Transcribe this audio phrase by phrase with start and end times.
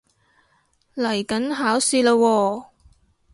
[0.95, 2.65] 嚟緊考試喇喎